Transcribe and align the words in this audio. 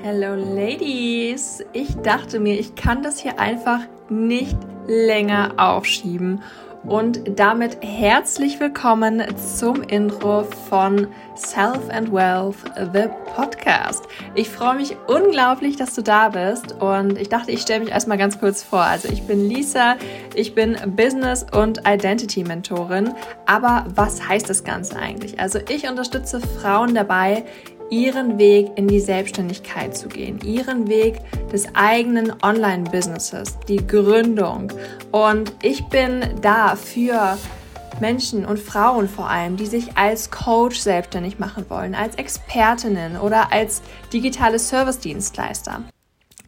Hello 0.00 0.36
Ladies! 0.36 1.64
Ich 1.72 1.96
dachte 1.96 2.38
mir, 2.38 2.56
ich 2.56 2.76
kann 2.76 3.02
das 3.02 3.18
hier 3.18 3.40
einfach 3.40 3.80
nicht 4.08 4.56
länger 4.86 5.54
aufschieben. 5.56 6.40
Und 6.84 7.38
damit 7.38 7.78
herzlich 7.82 8.60
willkommen 8.60 9.24
zum 9.36 9.82
Intro 9.82 10.44
von 10.68 11.08
Self 11.34 11.90
and 11.90 12.12
Wealth, 12.12 12.56
the 12.92 13.08
Podcast. 13.34 14.04
Ich 14.36 14.48
freue 14.48 14.76
mich 14.76 14.96
unglaublich, 15.08 15.76
dass 15.76 15.94
du 15.96 16.02
da 16.02 16.28
bist 16.28 16.80
und 16.80 17.18
ich 17.18 17.28
dachte, 17.28 17.50
ich 17.50 17.60
stelle 17.62 17.80
mich 17.80 17.90
erstmal 17.90 18.18
ganz 18.18 18.38
kurz 18.38 18.62
vor. 18.62 18.82
Also 18.82 19.08
ich 19.08 19.24
bin 19.24 19.48
Lisa, 19.48 19.96
ich 20.36 20.54
bin 20.54 20.76
Business- 20.94 21.44
und 21.52 21.80
Identity-Mentorin. 21.86 23.14
Aber 23.46 23.84
was 23.96 24.28
heißt 24.28 24.48
das 24.48 24.62
Ganze 24.62 24.96
eigentlich? 24.96 25.40
Also 25.40 25.58
ich 25.68 25.88
unterstütze 25.88 26.40
Frauen 26.40 26.94
dabei, 26.94 27.44
ihren 27.90 28.38
Weg 28.38 28.70
in 28.76 28.88
die 28.88 29.00
Selbstständigkeit 29.00 29.96
zu 29.96 30.08
gehen, 30.08 30.40
ihren 30.44 30.88
Weg 30.88 31.20
des 31.52 31.74
eigenen 31.74 32.32
Online-Businesses, 32.42 33.58
die 33.68 33.86
Gründung. 33.86 34.72
Und 35.10 35.52
ich 35.62 35.84
bin 35.86 36.24
da 36.40 36.76
für 36.76 37.38
Menschen 38.00 38.44
und 38.44 38.58
Frauen 38.58 39.08
vor 39.08 39.28
allem, 39.28 39.56
die 39.56 39.66
sich 39.66 39.96
als 39.96 40.30
Coach 40.30 40.78
selbstständig 40.78 41.38
machen 41.38 41.66
wollen, 41.68 41.94
als 41.94 42.14
Expertinnen 42.16 43.16
oder 43.16 43.52
als 43.52 43.82
digitale 44.12 44.58
Service-Dienstleister. 44.58 45.82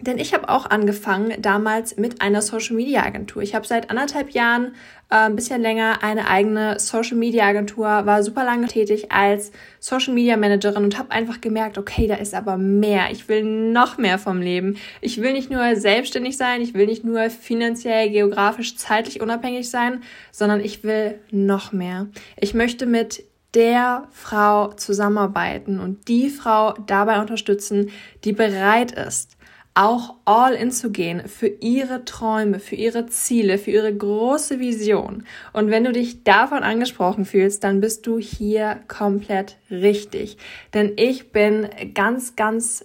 Denn 0.00 0.18
ich 0.18 0.32
habe 0.32 0.48
auch 0.48 0.68
angefangen 0.70 1.40
damals 1.42 1.96
mit 1.96 2.22
einer 2.22 2.40
Social 2.40 2.74
Media 2.74 3.04
Agentur. 3.04 3.42
Ich 3.42 3.54
habe 3.54 3.66
seit 3.66 3.90
anderthalb 3.90 4.30
Jahren, 4.30 4.74
äh, 5.10 5.16
ein 5.16 5.36
bisschen 5.36 5.60
länger, 5.60 6.02
eine 6.02 6.28
eigene 6.28 6.78
Social 6.78 7.16
Media 7.16 7.46
Agentur, 7.46 7.84
war 7.84 8.22
super 8.22 8.44
lange 8.44 8.66
tätig 8.66 9.12
als 9.12 9.52
Social 9.78 10.14
Media 10.14 10.36
Managerin 10.36 10.84
und 10.84 10.98
habe 10.98 11.10
einfach 11.10 11.40
gemerkt, 11.40 11.76
okay, 11.76 12.06
da 12.06 12.14
ist 12.14 12.34
aber 12.34 12.56
mehr. 12.56 13.10
Ich 13.10 13.28
will 13.28 13.42
noch 13.42 13.98
mehr 13.98 14.18
vom 14.18 14.40
Leben. 14.40 14.78
Ich 15.02 15.20
will 15.20 15.32
nicht 15.32 15.50
nur 15.50 15.76
selbstständig 15.76 16.36
sein, 16.36 16.62
ich 16.62 16.72
will 16.72 16.86
nicht 16.86 17.04
nur 17.04 17.28
finanziell, 17.28 18.08
geografisch, 18.10 18.76
zeitlich 18.76 19.20
unabhängig 19.20 19.68
sein, 19.68 20.02
sondern 20.32 20.60
ich 20.60 20.82
will 20.82 21.20
noch 21.30 21.72
mehr. 21.72 22.08
Ich 22.38 22.54
möchte 22.54 22.86
mit 22.86 23.24
der 23.54 24.08
Frau 24.12 24.72
zusammenarbeiten 24.74 25.80
und 25.80 26.08
die 26.08 26.30
Frau 26.30 26.72
dabei 26.86 27.20
unterstützen, 27.20 27.90
die 28.24 28.32
bereit 28.32 28.92
ist, 28.92 29.36
auch 29.74 30.16
all 30.24 30.54
in 30.54 30.72
zu 30.72 30.90
gehen 30.90 31.28
für 31.28 31.46
ihre 31.46 32.04
Träume, 32.04 32.58
für 32.58 32.74
ihre 32.74 33.06
Ziele, 33.06 33.56
für 33.56 33.70
ihre 33.70 33.94
große 33.94 34.58
Vision. 34.58 35.24
Und 35.52 35.70
wenn 35.70 35.84
du 35.84 35.92
dich 35.92 36.24
davon 36.24 36.62
angesprochen 36.62 37.24
fühlst, 37.24 37.62
dann 37.62 37.80
bist 37.80 38.06
du 38.06 38.18
hier 38.18 38.80
komplett 38.88 39.58
richtig. 39.70 40.38
Denn 40.74 40.92
ich 40.96 41.32
bin 41.32 41.68
ganz, 41.94 42.34
ganz, 42.36 42.84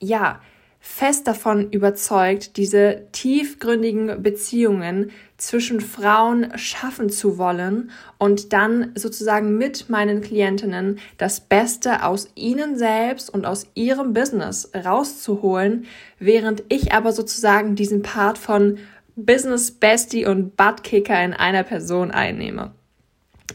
ja, 0.00 0.40
fest 0.88 1.26
davon 1.26 1.72
überzeugt, 1.72 2.56
diese 2.56 3.02
tiefgründigen 3.12 4.22
Beziehungen 4.22 5.10
zwischen 5.36 5.80
Frauen 5.80 6.56
schaffen 6.56 7.10
zu 7.10 7.36
wollen 7.36 7.90
und 8.18 8.54
dann 8.54 8.92
sozusagen 8.94 9.58
mit 9.58 9.90
meinen 9.90 10.22
Klientinnen 10.22 10.98
das 11.18 11.40
Beste 11.40 12.04
aus 12.04 12.30
ihnen 12.34 12.78
selbst 12.78 13.28
und 13.28 13.44
aus 13.44 13.66
ihrem 13.74 14.14
Business 14.14 14.70
rauszuholen, 14.74 15.84
während 16.18 16.62
ich 16.70 16.92
aber 16.92 17.12
sozusagen 17.12 17.74
diesen 17.74 18.00
Part 18.00 18.38
von 18.38 18.78
Business 19.16 19.72
Bestie 19.72 20.24
und 20.24 20.56
Buttkicker 20.56 21.22
in 21.22 21.34
einer 21.34 21.64
Person 21.64 22.10
einnehme. 22.10 22.70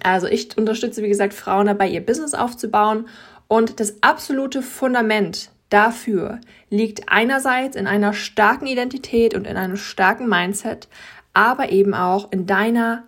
Also 0.03 0.27
ich 0.27 0.55
unterstütze, 0.57 1.01
wie 1.01 1.09
gesagt, 1.09 1.33
Frauen 1.33 1.67
dabei, 1.67 1.87
ihr 1.87 2.05
Business 2.05 2.35
aufzubauen 2.35 3.07
und 3.47 3.79
das 3.79 4.03
absolute 4.03 4.61
Fundament 4.61 5.50
dafür 5.71 6.39
liegt 6.69 7.09
einerseits 7.09 7.75
in 7.75 7.87
einer 7.87 8.13
starken 8.13 8.67
Identität 8.67 9.33
und 9.33 9.47
in 9.47 9.57
einem 9.57 9.77
starken 9.77 10.29
Mindset, 10.29 10.87
aber 11.33 11.71
eben 11.71 11.95
auch 11.95 12.31
in 12.31 12.45
deiner 12.45 13.03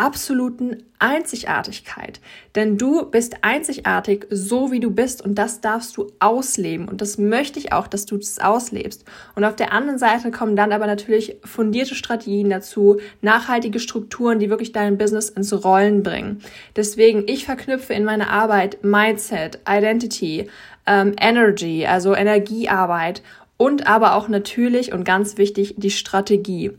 absoluten 0.00 0.84
Einzigartigkeit. 0.98 2.20
Denn 2.54 2.78
du 2.78 3.04
bist 3.04 3.36
einzigartig, 3.42 4.26
so 4.30 4.72
wie 4.72 4.80
du 4.80 4.90
bist 4.90 5.22
und 5.22 5.34
das 5.34 5.60
darfst 5.60 5.96
du 5.96 6.10
ausleben 6.20 6.88
und 6.88 7.02
das 7.02 7.18
möchte 7.18 7.58
ich 7.58 7.72
auch, 7.72 7.86
dass 7.86 8.06
du 8.06 8.16
das 8.16 8.38
auslebst. 8.38 9.04
Und 9.34 9.44
auf 9.44 9.56
der 9.56 9.72
anderen 9.72 9.98
Seite 9.98 10.30
kommen 10.30 10.56
dann 10.56 10.72
aber 10.72 10.86
natürlich 10.86 11.36
fundierte 11.44 11.94
Strategien 11.94 12.48
dazu, 12.48 12.98
nachhaltige 13.20 13.78
Strukturen, 13.78 14.38
die 14.38 14.48
wirklich 14.48 14.72
dein 14.72 14.96
Business 14.96 15.28
ins 15.28 15.52
Rollen 15.64 16.02
bringen. 16.02 16.40
Deswegen, 16.76 17.24
ich 17.26 17.44
verknüpfe 17.44 17.92
in 17.92 18.04
meiner 18.04 18.30
Arbeit 18.30 18.82
Mindset, 18.82 19.60
Identity, 19.68 20.48
ähm, 20.86 21.14
Energy, 21.20 21.86
also 21.86 22.14
Energiearbeit 22.14 23.22
und 23.56 23.86
aber 23.86 24.14
auch 24.14 24.28
natürlich 24.28 24.92
und 24.92 25.04
ganz 25.04 25.36
wichtig 25.36 25.74
die 25.76 25.90
Strategie. 25.90 26.72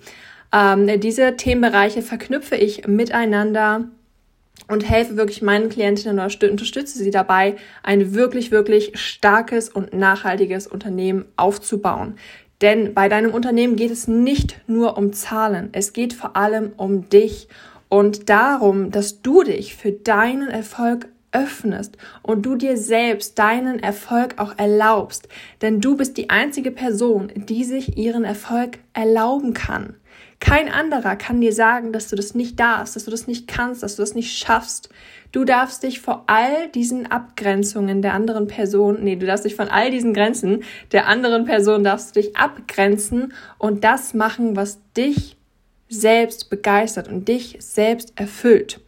Ähm, 0.54 1.00
diese 1.00 1.36
Themenbereiche 1.38 2.02
verknüpfe 2.02 2.56
ich 2.56 2.88
miteinander 2.88 3.86
und 4.68 4.88
helfe 4.88 5.18
wirklich 5.18 5.42
meinen 5.42 5.70
Klientinnen 5.70 6.20
oder 6.20 6.52
unterstütze 6.52 6.98
sie 6.98 7.12
dabei, 7.12 7.56
ein 7.84 8.14
wirklich, 8.14 8.52
wirklich 8.52 8.92
starkes 8.96 9.70
und 9.70 9.94
nachhaltiges 9.94 10.68
Unternehmen 10.68 11.26
aufzubauen. 11.36 12.16
Denn 12.62 12.94
bei 12.94 13.10
deinem 13.10 13.34
Unternehmen 13.34 13.76
geht 13.76 13.92
es 13.92 14.08
nicht 14.08 14.62
nur 14.68 14.98
um 14.98 15.14
Zahlen, 15.14 15.70
es 15.72 15.94
geht 15.94 16.14
vor 16.14 16.36
allem 16.36 16.74
um 16.78 17.10
dich 17.10 17.48
und 17.90 18.30
darum, 18.30 18.92
dass 18.92 19.22
du 19.22 19.44
dich 19.44 19.76
für 19.76 19.92
deinen 19.92 20.50
Erfolg 20.50 21.08
öffnest 21.32 21.98
und 22.22 22.46
du 22.46 22.56
dir 22.56 22.78
selbst 22.78 23.40
deinen 23.40 23.80
Erfolg 23.80 24.36
auch 24.38 24.58
erlaubst. 24.58 25.28
Denn 25.62 25.82
du 25.82 25.96
bist 25.96 26.18
die 26.18 26.30
einzige 26.30 26.72
Person, 26.72 27.32
die 27.36 27.64
sich 27.64 27.98
ihren 27.98 28.24
Erfolg 28.24 28.80
erlauben 28.94 29.54
kann. 29.54 29.96
Kein 30.42 30.70
anderer 30.70 31.16
kann 31.16 31.40
dir 31.40 31.54
sagen, 31.54 31.94
dass 31.94 32.10
du 32.10 32.16
das 32.16 32.34
nicht 32.34 32.60
darfst, 32.60 32.96
dass 32.96 33.06
du 33.06 33.12
das 33.12 33.28
nicht 33.28 33.48
kannst, 33.48 33.84
dass 33.84 33.96
du 33.96 34.02
das 34.02 34.16
nicht 34.16 34.36
schaffst. 34.36 34.90
Du 35.32 35.46
darfst 35.46 35.84
dich 35.84 36.02
vor 36.02 36.24
all 36.26 36.68
diesen 36.70 37.06
Abgrenzungen 37.10 38.02
der 38.02 38.16
anderen 38.16 38.48
Person, 38.48 39.04
nee, 39.04 39.16
du 39.16 39.28
darfst 39.28 39.46
dich 39.46 39.56
von 39.56 39.68
all 39.68 39.92
diesen 39.92 40.16
Grenzen 40.16 40.64
der 40.92 41.08
anderen 41.08 41.46
Person 41.46 41.84
darfst 41.84 42.16
du 42.16 42.22
dich 42.22 42.36
abgrenzen 42.36 43.34
und 43.60 43.84
das 43.84 44.16
machen, 44.16 44.56
was 44.56 44.80
dich 44.98 45.38
selbst 45.90 46.50
begeistert 46.50 47.08
und 47.08 47.28
dich 47.28 47.58
selbst 47.60 48.14
erfüllt. 48.16 48.82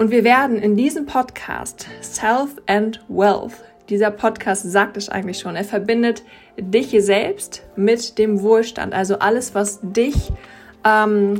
Und 0.00 0.10
wir 0.10 0.24
werden 0.24 0.56
in 0.56 0.78
diesem 0.78 1.04
Podcast 1.04 1.86
Self 2.00 2.56
and 2.66 3.04
Wealth, 3.08 3.52
dieser 3.90 4.10
Podcast 4.10 4.62
sagt 4.62 4.96
es 4.96 5.10
eigentlich 5.10 5.38
schon, 5.38 5.56
er 5.56 5.64
verbindet 5.64 6.22
dich 6.56 6.96
selbst 7.04 7.64
mit 7.76 8.16
dem 8.16 8.40
Wohlstand, 8.40 8.94
also 8.94 9.18
alles, 9.18 9.54
was 9.54 9.78
dich 9.82 10.32
ähm, 10.86 11.38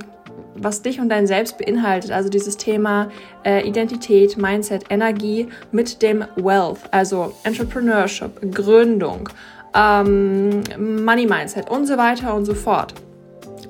was 0.57 0.83
dich 0.83 1.01
und 1.01 1.09
dein 1.09 1.27
Selbst 1.27 1.57
beinhaltet, 1.57 2.11
also 2.11 2.29
dieses 2.29 2.59
Thema 2.59 3.11
äh, 3.47 3.67
Identität, 3.67 4.37
Mindset, 4.37 4.85
Energie 4.91 5.49
mit 5.73 6.03
dem 6.03 6.27
Wealth, 6.37 6.81
also 6.91 7.33
Entrepreneurship, 7.45 8.53
Gründung, 8.53 9.31
ähm, 9.75 10.63
Money 10.79 11.25
Mindset 11.25 11.71
und 11.71 11.87
so 11.87 11.97
weiter 11.97 12.35
und 12.35 12.45
so 12.45 12.55
fort. 12.55 12.93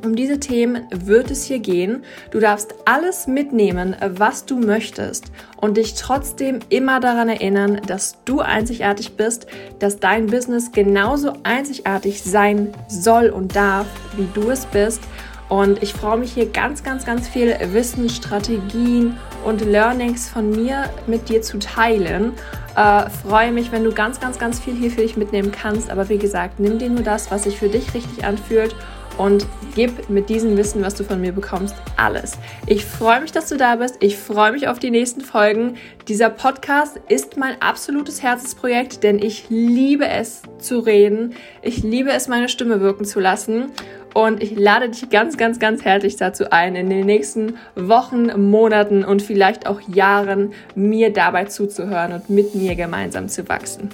Um 0.03 0.17
diese 0.17 0.41
Themen 0.41 0.87
wird 0.91 1.31
es 1.31 1.45
hier 1.45 1.59
gehen. 1.59 2.05
Du 2.31 2.41
darfst 2.41 2.75
alles 2.87 3.27
mitnehmen, 3.27 3.95
was 4.01 4.47
du 4.47 4.57
möchtest 4.57 5.31
und 5.61 5.77
dich 5.77 5.95
trotzdem 5.95 6.61
immer 6.71 7.01
daran 7.01 7.29
erinnern, 7.29 7.81
dass 7.87 8.17
du 8.25 8.41
einzigartig 8.41 9.17
bist, 9.17 9.47
dass 9.79 10.01
dein 10.01 10.27
Business 10.27 10.73
genauso 10.73 11.35
einzigartig 11.43 12.23
sein 12.23 12.73
soll 12.89 13.29
und 13.29 13.55
darf, 13.55 13.87
wie 14.17 14.29
du 14.33 14.51
es 14.51 14.65
bist 14.67 15.03
und 15.51 15.83
ich 15.83 15.95
freue 15.95 16.17
mich 16.17 16.33
hier 16.33 16.47
ganz, 16.49 16.85
ganz, 16.85 17.05
ganz 17.05 17.29
viel 17.29 17.57
Wissen, 17.73 18.09
Strategien 18.09 19.19
und 19.45 19.61
Learnings 19.61 20.29
von 20.29 20.49
mir 20.49 20.89
mit 21.09 21.29
dir 21.29 21.43
zu 21.43 21.59
teilen. 21.59 22.35
Äh, 22.77 23.11
freue 23.11 23.51
mich, 23.51 23.73
wenn 23.73 23.83
du 23.83 23.93
ganz, 23.93 24.21
ganz, 24.21 24.39
ganz 24.39 24.61
viel 24.61 24.75
hier 24.75 24.93
für 24.93 25.01
dich 25.01 25.17
mitnehmen 25.17 25.51
kannst. 25.51 25.91
Aber 25.91 26.09
wie 26.09 26.19
gesagt, 26.19 26.61
nimm 26.61 26.79
dir 26.79 26.89
nur 26.89 27.03
das, 27.03 27.33
was 27.33 27.43
sich 27.43 27.59
für 27.59 27.69
dich 27.69 27.93
richtig 27.95 28.25
anfühlt 28.25 28.77
und 29.21 29.47
gib 29.75 30.09
mit 30.09 30.31
diesem 30.31 30.57
Wissen, 30.57 30.83
was 30.83 30.95
du 30.95 31.05
von 31.05 31.21
mir 31.21 31.33
bekommst, 31.33 31.75
alles. 31.99 32.39
Ich 32.67 32.87
freue 32.87 33.21
mich, 33.21 33.33
dass 33.33 33.51
du 33.51 33.59
da 33.59 33.77
bist. 33.77 33.97
Ich 34.01 34.17
freue 34.17 34.51
mich 34.51 34.67
auf 34.67 34.79
die 34.79 34.91
nächsten 34.91 35.21
Folgen. 35.21 35.75
Dieser 36.09 36.31
Podcast 36.31 36.99
ist 37.09 37.37
mein 37.37 37.61
absolutes 37.61 38.23
Herzensprojekt, 38.23 39.03
denn 39.03 39.19
ich 39.19 39.51
liebe 39.51 40.09
es 40.09 40.41
zu 40.59 40.79
reden. 40.79 41.35
Ich 41.61 41.83
liebe 41.83 42.11
es, 42.11 42.29
meine 42.29 42.49
Stimme 42.49 42.81
wirken 42.81 43.05
zu 43.05 43.21
lassen. 43.21 43.67
Und 44.15 44.43
ich 44.43 44.59
lade 44.59 44.89
dich 44.89 45.11
ganz, 45.11 45.37
ganz, 45.37 45.59
ganz 45.59 45.85
herzlich 45.85 46.17
dazu 46.17 46.51
ein, 46.51 46.75
in 46.75 46.89
den 46.89 47.05
nächsten 47.05 47.59
Wochen, 47.77 48.51
Monaten 48.51 49.05
und 49.05 49.21
vielleicht 49.21 49.67
auch 49.67 49.83
Jahren 49.83 50.55
mir 50.75 51.13
dabei 51.13 51.45
zuzuhören 51.45 52.15
und 52.15 52.31
mit 52.31 52.55
mir 52.55 52.75
gemeinsam 52.75 53.29
zu 53.29 53.47
wachsen. 53.51 53.91